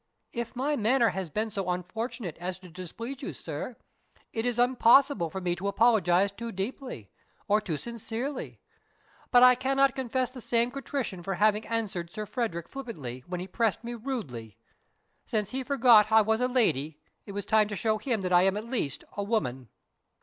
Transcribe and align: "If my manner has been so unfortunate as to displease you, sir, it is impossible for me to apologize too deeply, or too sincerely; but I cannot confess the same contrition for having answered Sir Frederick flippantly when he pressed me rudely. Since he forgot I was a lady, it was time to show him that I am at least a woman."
"If 0.33 0.55
my 0.55 0.75
manner 0.75 1.09
has 1.09 1.29
been 1.29 1.51
so 1.51 1.69
unfortunate 1.69 2.35
as 2.39 2.57
to 2.57 2.69
displease 2.69 3.21
you, 3.21 3.33
sir, 3.33 3.75
it 4.33 4.47
is 4.47 4.57
impossible 4.57 5.29
for 5.29 5.39
me 5.39 5.55
to 5.55 5.67
apologize 5.67 6.31
too 6.31 6.51
deeply, 6.51 7.11
or 7.47 7.61
too 7.61 7.77
sincerely; 7.77 8.59
but 9.29 9.43
I 9.43 9.53
cannot 9.53 9.93
confess 9.93 10.31
the 10.31 10.41
same 10.41 10.71
contrition 10.71 11.21
for 11.21 11.35
having 11.35 11.67
answered 11.67 12.09
Sir 12.09 12.25
Frederick 12.25 12.67
flippantly 12.67 13.23
when 13.27 13.41
he 13.41 13.47
pressed 13.47 13.83
me 13.83 13.93
rudely. 13.93 14.57
Since 15.27 15.51
he 15.51 15.63
forgot 15.63 16.11
I 16.11 16.21
was 16.21 16.41
a 16.41 16.47
lady, 16.47 16.97
it 17.27 17.33
was 17.33 17.45
time 17.45 17.67
to 17.67 17.75
show 17.75 17.99
him 17.99 18.21
that 18.21 18.33
I 18.33 18.41
am 18.41 18.57
at 18.57 18.65
least 18.65 19.03
a 19.13 19.21
woman." 19.23 19.69